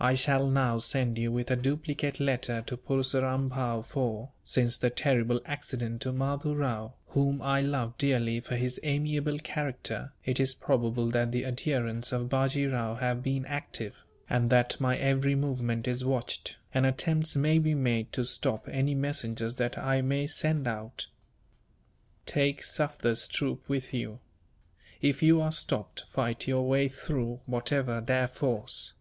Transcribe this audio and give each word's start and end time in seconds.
"I 0.00 0.14
shall 0.14 0.46
now 0.46 0.78
send 0.78 1.18
you 1.18 1.30
with 1.30 1.50
a 1.50 1.56
duplicate 1.56 2.18
letter 2.18 2.62
to 2.66 2.74
Purseram 2.74 3.50
Bhow 3.50 3.82
for, 3.82 4.30
since 4.42 4.78
the 4.78 4.88
terrible 4.88 5.42
accident 5.44 6.00
to 6.00 6.10
Mahdoo 6.12 6.54
Rao, 6.54 6.94
whom 7.08 7.42
I 7.42 7.60
loved 7.60 7.98
dearly 7.98 8.40
for 8.40 8.56
his 8.56 8.80
amiable 8.82 9.38
character, 9.40 10.14
it 10.24 10.40
is 10.40 10.54
probable 10.54 11.10
that 11.10 11.32
the 11.32 11.44
adherents 11.44 12.12
of 12.12 12.30
Bajee 12.30 12.64
Rao 12.72 12.94
have 12.94 13.22
been 13.22 13.44
active; 13.44 13.94
and 14.30 14.48
that 14.48 14.80
my 14.80 14.96
every 14.96 15.34
movement 15.34 15.86
is 15.86 16.02
watched, 16.02 16.56
and 16.72 16.86
attempts 16.86 17.36
may 17.36 17.58
be 17.58 17.74
made 17.74 18.10
to 18.14 18.24
stop 18.24 18.66
any 18.70 18.94
messengers 18.94 19.56
that 19.56 19.76
I 19.76 20.00
may 20.00 20.26
send 20.26 20.66
out. 20.66 21.08
Take 22.24 22.62
Sufder's 22.64 23.28
troop 23.28 23.68
with 23.68 23.92
you. 23.92 24.20
If 25.02 25.22
you 25.22 25.42
are 25.42 25.52
stopped, 25.52 26.04
fight 26.10 26.48
your 26.48 26.66
way 26.66 26.88
through, 26.88 27.40
whatever 27.44 28.00
their 28.00 28.26
force. 28.26 28.94